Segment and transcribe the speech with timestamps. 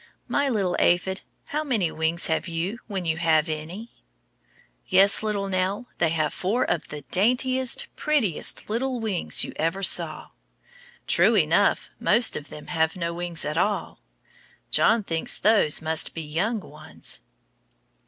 [0.27, 3.89] My little aphid, how many wings have you when you have any?
[4.87, 10.29] Yes, little Nell, they have four of the daintiest, prettiest little wings you ever saw.
[11.05, 13.99] True enough, most of them have no wings at all.
[14.71, 17.21] John thinks those must be young ones.